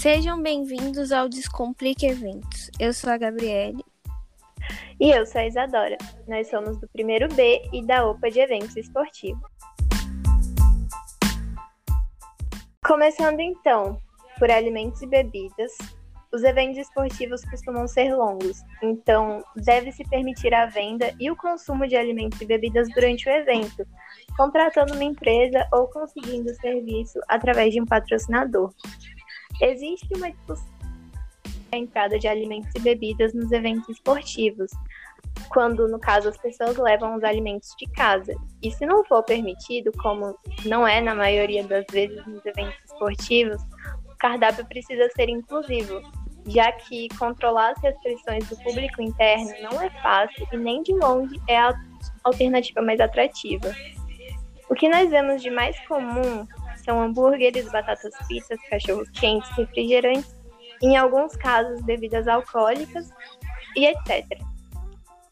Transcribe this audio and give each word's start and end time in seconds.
Sejam 0.00 0.42
bem-vindos 0.42 1.10
ao 1.10 1.26
Descomplique 1.26 2.06
Eventos. 2.06 2.70
Eu 2.78 2.92
sou 2.92 3.10
a 3.10 3.16
Gabriele. 3.16 3.82
E 5.00 5.10
eu 5.10 5.24
sou 5.24 5.40
a 5.40 5.46
Isadora. 5.46 5.96
Nós 6.28 6.50
somos 6.50 6.78
do 6.78 6.86
primeiro 6.88 7.34
B 7.34 7.62
e 7.72 7.84
da 7.84 8.06
OPA 8.06 8.30
de 8.30 8.38
Eventos 8.38 8.76
Esportivos. 8.76 9.50
Começando 12.86 13.40
então 13.40 13.98
por 14.38 14.50
alimentos 14.50 15.00
e 15.00 15.06
bebidas, 15.06 15.72
os 16.30 16.44
eventos 16.44 16.76
esportivos 16.76 17.42
costumam 17.46 17.88
ser 17.88 18.14
longos, 18.14 18.60
então 18.82 19.42
deve-se 19.56 20.04
permitir 20.10 20.52
a 20.52 20.66
venda 20.66 21.14
e 21.18 21.30
o 21.30 21.36
consumo 21.36 21.88
de 21.88 21.96
alimentos 21.96 22.38
e 22.42 22.44
bebidas 22.44 22.86
durante 22.94 23.26
o 23.26 23.32
evento, 23.32 23.86
contratando 24.36 24.92
uma 24.92 25.04
empresa 25.04 25.66
ou 25.72 25.88
conseguindo 25.88 26.50
o 26.50 26.54
serviço 26.56 27.18
através 27.28 27.72
de 27.72 27.80
um 27.80 27.86
patrocinador. 27.86 28.70
Existe 29.60 30.08
uma 30.14 30.30
discussão 30.30 30.76
a 31.72 31.76
entrada 31.76 32.18
de 32.18 32.28
alimentos 32.28 32.70
e 32.74 32.80
bebidas 32.80 33.34
nos 33.34 33.50
eventos 33.52 33.88
esportivos, 33.88 34.70
quando, 35.48 35.88
no 35.88 35.98
caso, 35.98 36.28
as 36.28 36.36
pessoas 36.38 36.76
levam 36.76 37.16
os 37.16 37.24
alimentos 37.24 37.74
de 37.78 37.86
casa. 37.90 38.34
E 38.62 38.70
se 38.70 38.86
não 38.86 39.04
for 39.04 39.22
permitido, 39.22 39.92
como 39.98 40.36
não 40.64 40.86
é 40.86 41.00
na 41.00 41.14
maioria 41.14 41.64
das 41.64 41.84
vezes 41.90 42.24
nos 42.26 42.44
eventos 42.44 42.78
esportivos, 42.84 43.60
o 44.04 44.16
cardápio 44.18 44.64
precisa 44.66 45.08
ser 45.14 45.28
inclusivo, 45.28 46.00
já 46.46 46.72
que 46.72 47.08
controlar 47.18 47.72
as 47.72 47.82
restrições 47.82 48.48
do 48.48 48.56
público 48.62 49.02
interno 49.02 49.50
não 49.62 49.80
é 49.80 49.90
fácil 50.02 50.46
e 50.52 50.56
nem 50.56 50.82
de 50.82 50.92
longe 50.94 51.40
é 51.48 51.58
a 51.58 51.74
alternativa 52.24 52.80
mais 52.80 53.00
atrativa. 53.00 53.74
O 54.68 54.74
que 54.74 54.88
nós 54.88 55.10
vemos 55.10 55.42
de 55.42 55.50
mais 55.50 55.78
comum 55.86 56.46
são 56.86 57.02
hambúrgueres, 57.02 57.70
batatas 57.70 58.14
fritas, 58.26 58.58
cachorros 58.70 59.10
quentes, 59.10 59.50
refrigerantes, 59.50 60.34
em 60.82 60.96
alguns 60.96 61.36
casos 61.36 61.82
bebidas 61.82 62.26
alcoólicas 62.26 63.10
e 63.76 63.86
etc. 63.86 64.24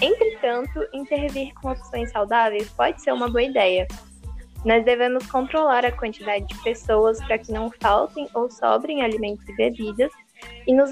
Entretanto, 0.00 0.86
intervir 0.92 1.52
com 1.54 1.72
opções 1.72 2.12
saudáveis 2.12 2.70
pode 2.70 3.02
ser 3.02 3.12
uma 3.12 3.28
boa 3.28 3.42
ideia. 3.42 3.86
Nós 4.64 4.84
devemos 4.84 5.26
controlar 5.26 5.84
a 5.84 5.92
quantidade 5.92 6.46
de 6.46 6.62
pessoas 6.62 7.18
para 7.26 7.38
que 7.38 7.52
não 7.52 7.70
faltem 7.80 8.28
ou 8.34 8.50
sobrem 8.50 9.02
alimentos 9.02 9.48
e 9.48 9.56
bebidas 9.56 10.12
e 10.66 10.74
nos 10.74 10.90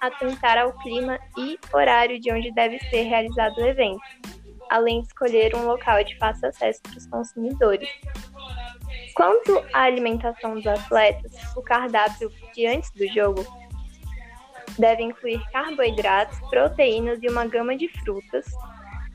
atentar 0.00 0.58
ao 0.58 0.72
clima 0.78 1.18
e 1.36 1.58
horário 1.72 2.20
de 2.20 2.32
onde 2.32 2.50
deve 2.52 2.78
ser 2.90 3.02
realizado 3.02 3.58
o 3.58 3.66
evento, 3.66 4.00
além 4.70 5.02
de 5.02 5.08
escolher 5.08 5.54
um 5.54 5.66
local 5.66 6.02
de 6.02 6.16
fácil 6.18 6.48
acesso 6.48 6.80
para 6.82 6.96
os 6.96 7.06
consumidores. 7.06 7.88
Quanto 9.18 9.58
à 9.72 9.82
alimentação 9.82 10.54
dos 10.54 10.64
atletas, 10.64 11.32
o 11.56 11.60
cardápio 11.60 12.30
de 12.54 12.66
antes 12.68 12.88
do 12.92 13.04
jogo 13.08 13.44
deve 14.78 15.02
incluir 15.02 15.42
carboidratos, 15.50 16.38
proteínas 16.48 17.18
e 17.20 17.28
uma 17.28 17.44
gama 17.44 17.76
de 17.76 17.88
frutas, 17.88 18.46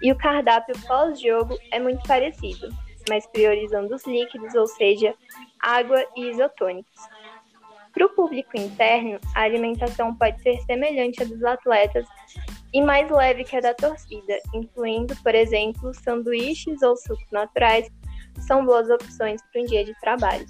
e 0.02 0.12
o 0.12 0.18
cardápio 0.18 0.76
pós-jogo 0.86 1.58
é 1.72 1.80
muito 1.80 2.06
parecido, 2.06 2.68
mas 3.08 3.26
priorizando 3.28 3.95
os 3.95 4.06
líquidos, 4.06 4.54
ou 4.56 4.68
seja, 4.68 5.16
água 5.62 6.06
e 6.17 6.32
isotônicos. 6.32 7.02
Para 7.94 8.06
o 8.06 8.10
público 8.10 8.58
interno, 8.58 9.22
a 9.34 9.44
alimentação 9.44 10.14
pode 10.16 10.42
ser 10.42 10.60
semelhante 10.64 11.23
à 11.23 11.26
dos 11.26 11.45
atletas 11.45 12.06
e 12.73 12.82
mais 12.82 13.10
leve 13.10 13.45
que 13.45 13.56
a 13.56 13.62
da 13.62 13.73
torcida, 13.73 14.38
incluindo, 14.54 15.16
por 15.23 15.34
exemplo, 15.34 15.94
sanduíches 15.94 16.82
ou 16.82 16.98
sucos 16.98 17.32
naturais, 17.32 17.90
são 18.42 18.66
boas 18.66 18.89
opções 18.89 19.42
para 19.52 19.62
um 19.62 19.66
dia 19.66 19.86
de 19.86 19.94
trabalho. 20.00 20.45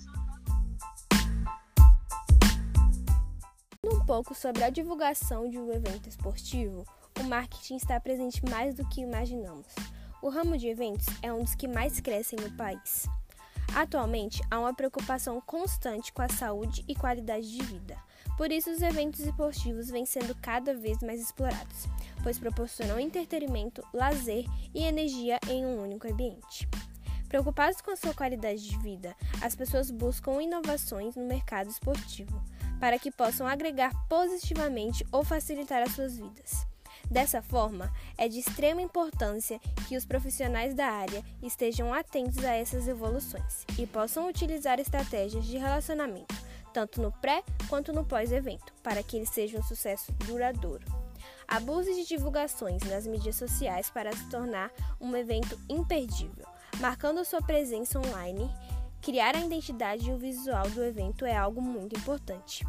Um 3.85 4.05
pouco 4.05 4.33
sobre 4.33 4.63
a 4.63 4.69
divulgação 4.69 5.49
de 5.49 5.57
um 5.57 5.71
evento 5.71 6.07
esportivo, 6.07 6.85
o 7.19 7.23
marketing 7.23 7.75
está 7.75 7.99
presente 7.99 8.43
mais 8.49 8.73
do 8.73 8.87
que 8.87 9.01
imaginamos. 9.01 9.67
O 10.21 10.29
ramo 10.29 10.57
de 10.57 10.67
eventos 10.67 11.05
é 11.21 11.31
um 11.31 11.43
dos 11.43 11.53
que 11.53 11.67
mais 11.67 11.99
crescem 11.99 12.39
no 12.39 12.51
país. 12.51 13.05
Atualmente, 13.75 14.41
há 14.51 14.59
uma 14.59 14.73
preocupação 14.73 15.41
constante 15.41 16.13
com 16.13 16.21
a 16.21 16.29
saúde 16.29 16.83
e 16.87 16.95
qualidade 16.95 17.51
de 17.51 17.63
vida. 17.63 17.97
Por 18.37 18.51
isso, 18.51 18.71
os 18.71 18.81
eventos 18.81 19.19
esportivos 19.19 19.89
vêm 19.89 20.05
sendo 20.05 20.35
cada 20.35 20.73
vez 20.73 20.99
mais 21.01 21.19
explorados, 21.19 21.87
pois 22.23 22.39
proporcionam 22.39 22.99
entretenimento, 22.99 23.83
lazer 23.93 24.45
e 24.73 24.83
energia 24.83 25.39
em 25.49 25.65
um 25.65 25.83
único 25.83 26.07
ambiente. 26.07 26.67
Preocupados 27.33 27.81
com 27.81 27.95
sua 27.95 28.13
qualidade 28.13 28.61
de 28.61 28.77
vida, 28.77 29.15
as 29.41 29.55
pessoas 29.55 29.89
buscam 29.89 30.39
inovações 30.39 31.15
no 31.15 31.25
mercado 31.25 31.67
esportivo 31.67 32.39
para 32.79 32.99
que 32.99 33.09
possam 33.09 33.47
agregar 33.47 33.91
positivamente 34.07 35.03
ou 35.11 35.23
facilitar 35.23 35.81
as 35.81 35.93
suas 35.93 36.15
vidas. 36.15 36.67
Dessa 37.09 37.41
forma, 37.41 37.91
é 38.19 38.27
de 38.27 38.37
extrema 38.37 38.83
importância 38.83 39.59
que 39.87 39.97
os 39.97 40.05
profissionais 40.05 40.75
da 40.75 40.85
área 40.85 41.23
estejam 41.41 41.91
atentos 41.91 42.45
a 42.45 42.53
essas 42.53 42.87
evoluções 42.87 43.65
e 43.79 43.87
possam 43.87 44.29
utilizar 44.29 44.79
estratégias 44.79 45.43
de 45.47 45.57
relacionamento, 45.57 46.35
tanto 46.71 47.01
no 47.01 47.11
pré 47.13 47.43
quanto 47.67 47.91
no 47.91 48.05
pós-evento, 48.05 48.71
para 48.83 49.01
que 49.01 49.17
ele 49.17 49.25
seja 49.25 49.57
um 49.57 49.63
sucesso 49.63 50.11
duradouro. 50.27 50.85
Abuse 51.47 51.95
de 51.95 52.05
divulgações 52.05 52.83
nas 52.83 53.07
mídias 53.07 53.37
sociais 53.37 53.89
para 53.89 54.15
se 54.15 54.29
tornar 54.29 54.71
um 55.01 55.15
evento 55.15 55.59
imperdível, 55.67 56.52
marcando 56.79 57.23
sua 57.25 57.41
presença 57.41 57.99
online. 57.99 58.49
Criar 59.01 59.35
a 59.35 59.39
identidade 59.39 60.09
e 60.09 60.13
o 60.13 60.17
visual 60.17 60.69
do 60.69 60.83
evento 60.83 61.25
é 61.25 61.35
algo 61.35 61.61
muito 61.61 61.95
importante. 61.95 62.65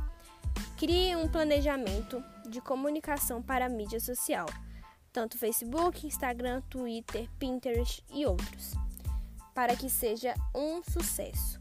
Crie 0.76 1.15
um 1.15 1.28
planejamento 1.28 2.22
de 2.48 2.60
comunicação 2.60 3.41
para 3.41 3.66
a 3.66 3.69
mídia 3.69 4.00
social, 4.00 4.47
tanto 5.12 5.38
Facebook, 5.38 6.06
Instagram, 6.06 6.60
Twitter, 6.62 7.28
Pinterest 7.38 8.04
e 8.10 8.26
outros, 8.26 8.75
para 9.54 9.76
que 9.76 9.88
seja 9.88 10.34
um 10.54 10.82
sucesso. 10.82 11.60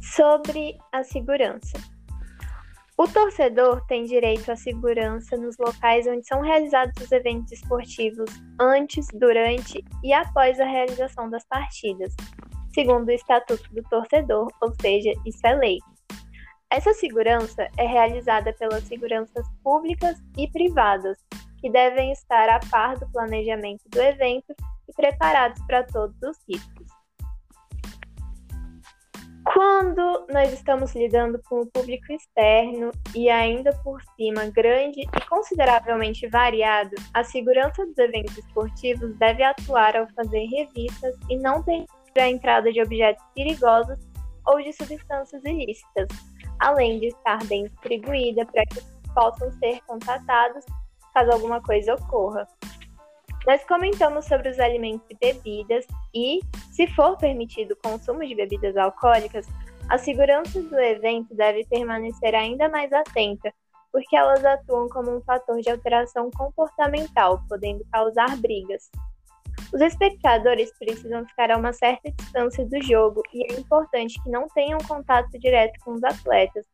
Sobre 0.00 0.78
a 0.92 1.02
segurança. 1.02 1.78
O 2.96 3.08
torcedor 3.08 3.84
tem 3.88 4.04
direito 4.04 4.52
à 4.52 4.56
segurança 4.56 5.36
nos 5.36 5.56
locais 5.58 6.06
onde 6.06 6.24
são 6.24 6.40
realizados 6.40 6.94
os 7.02 7.10
eventos 7.10 7.50
esportivos 7.50 8.30
antes, 8.60 9.08
durante 9.12 9.84
e 10.02 10.12
após 10.12 10.60
a 10.60 10.64
realização 10.64 11.28
das 11.28 11.44
partidas, 11.44 12.14
segundo 12.72 13.08
o 13.08 13.10
Estatuto 13.12 13.68
do 13.74 13.82
Torcedor, 13.82 14.48
ou 14.60 14.72
seja, 14.80 15.12
isso 15.26 15.44
é 15.44 15.54
lei. 15.56 15.78
Essa 16.70 16.94
segurança 16.94 17.68
é 17.76 17.84
realizada 17.84 18.52
pelas 18.52 18.84
seguranças 18.84 19.44
públicas 19.64 20.16
e 20.38 20.48
privadas, 20.52 21.18
que 21.60 21.70
devem 21.70 22.12
estar 22.12 22.48
a 22.48 22.60
par 22.70 22.96
do 22.96 23.10
planejamento 23.10 23.82
do 23.88 24.00
evento 24.00 24.54
e 24.88 24.92
preparados 24.92 25.60
para 25.66 25.82
todos 25.82 26.16
os 26.22 26.38
riscos. 26.48 26.83
Quando 29.52 30.26
nós 30.32 30.52
estamos 30.52 30.94
lidando 30.94 31.40
com 31.42 31.60
o 31.60 31.66
público 31.66 32.12
externo 32.12 32.90
e 33.14 33.28
ainda 33.28 33.72
por 33.84 34.00
cima 34.16 34.46
grande 34.46 35.00
e 35.02 35.28
consideravelmente 35.28 36.26
variado, 36.28 36.94
a 37.12 37.22
segurança 37.22 37.84
dos 37.84 37.98
eventos 37.98 38.38
esportivos 38.38 39.14
deve 39.16 39.42
atuar 39.42 39.96
ao 39.96 40.08
fazer 40.14 40.46
revistas 40.46 41.14
e 41.28 41.36
não 41.36 41.62
permitir 41.62 41.90
a 42.18 42.28
entrada 42.28 42.72
de 42.72 42.80
objetos 42.80 43.24
perigosos 43.34 43.98
ou 44.46 44.62
de 44.62 44.72
substâncias 44.72 45.42
ilícitas, 45.44 46.08
além 46.60 46.98
de 47.00 47.08
estar 47.08 47.44
bem 47.44 47.64
distribuída 47.64 48.46
para 48.46 48.64
que 48.64 48.80
possam 49.14 49.50
ser 49.52 49.80
contatados 49.86 50.64
caso 51.12 51.30
alguma 51.30 51.62
coisa 51.62 51.94
ocorra. 51.94 52.46
Nós 53.46 53.62
comentamos 53.64 54.24
sobre 54.24 54.48
os 54.48 54.58
alimentos 54.58 55.06
e 55.10 55.14
bebidas 55.16 55.86
e, 56.14 56.40
se 56.72 56.86
for 56.88 57.16
permitido 57.18 57.72
o 57.72 57.76
consumo 57.76 58.26
de 58.26 58.34
bebidas 58.34 58.74
alcoólicas, 58.76 59.46
a 59.90 59.98
segurança 59.98 60.62
do 60.62 60.80
evento 60.80 61.34
deve 61.34 61.64
permanecer 61.66 62.34
ainda 62.34 62.70
mais 62.70 62.90
atenta, 62.90 63.52
porque 63.92 64.16
elas 64.16 64.42
atuam 64.42 64.88
como 64.88 65.14
um 65.14 65.20
fator 65.20 65.60
de 65.60 65.70
alteração 65.70 66.30
comportamental, 66.30 67.42
podendo 67.46 67.84
causar 67.92 68.34
brigas. 68.38 68.90
Os 69.74 69.80
espectadores 69.80 70.72
precisam 70.78 71.26
ficar 71.26 71.50
a 71.50 71.58
uma 71.58 71.72
certa 71.72 72.10
distância 72.12 72.64
do 72.64 72.82
jogo 72.82 73.22
e 73.32 73.52
é 73.52 73.58
importante 73.58 74.20
que 74.22 74.30
não 74.30 74.48
tenham 74.48 74.78
contato 74.88 75.30
direto 75.38 75.78
com 75.84 75.92
os 75.92 76.02
atletas, 76.02 76.64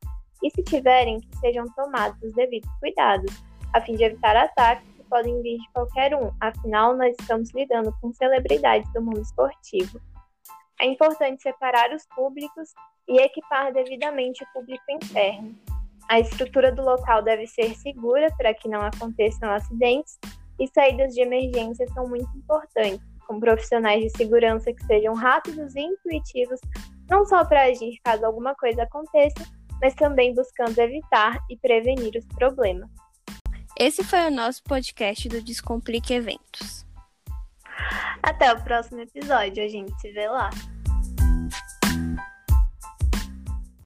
e 0.42 0.50
se 0.50 0.62
tiverem, 0.62 1.20
que 1.20 1.36
sejam 1.38 1.66
tomados 1.74 2.22
os 2.22 2.32
devidos 2.32 2.70
cuidados, 2.78 3.42
a 3.74 3.80
fim 3.80 3.96
de 3.96 4.04
evitar 4.04 4.36
ataques 4.36 4.84
que 4.84 4.89
podem 5.10 5.42
vir 5.42 5.58
de 5.58 5.72
qualquer 5.74 6.14
um, 6.14 6.32
afinal, 6.40 6.96
nós 6.96 7.14
estamos 7.20 7.52
lidando 7.52 7.92
com 8.00 8.12
celebridades 8.12 8.90
do 8.94 9.02
mundo 9.02 9.20
esportivo. 9.20 10.00
É 10.80 10.86
importante 10.86 11.42
separar 11.42 11.92
os 11.92 12.06
públicos 12.14 12.70
e 13.06 13.18
equipar 13.20 13.72
devidamente 13.72 14.42
o 14.42 14.46
público 14.54 14.84
interno. 14.88 15.54
A 16.08 16.18
estrutura 16.18 16.72
do 16.72 16.82
local 16.82 17.22
deve 17.22 17.46
ser 17.46 17.74
segura 17.74 18.28
para 18.38 18.54
que 18.54 18.68
não 18.68 18.80
aconteçam 18.80 19.50
acidentes 19.50 20.18
e 20.58 20.66
saídas 20.68 21.14
de 21.14 21.20
emergência 21.20 21.86
são 21.88 22.06
muito 22.06 22.28
importantes, 22.36 23.04
com 23.26 23.38
profissionais 23.38 24.02
de 24.02 24.10
segurança 24.16 24.72
que 24.72 24.84
sejam 24.86 25.14
rápidos 25.14 25.74
e 25.76 25.80
intuitivos, 25.80 26.60
não 27.08 27.24
só 27.26 27.44
para 27.44 27.64
agir 27.64 27.98
caso 28.04 28.24
alguma 28.24 28.54
coisa 28.54 28.82
aconteça, 28.82 29.44
mas 29.80 29.94
também 29.94 30.34
buscando 30.34 30.78
evitar 30.78 31.38
e 31.48 31.56
prevenir 31.56 32.14
os 32.16 32.26
problemas. 32.36 32.88
Esse 33.80 34.04
foi 34.04 34.26
o 34.26 34.30
nosso 34.30 34.62
podcast 34.64 35.26
do 35.26 35.40
Descomplique 35.40 36.12
Eventos. 36.12 36.84
Até 38.22 38.52
o 38.52 38.62
próximo 38.62 39.00
episódio, 39.00 39.64
a 39.64 39.68
gente 39.68 39.98
se 39.98 40.12
vê 40.12 40.28
lá. 40.28 40.50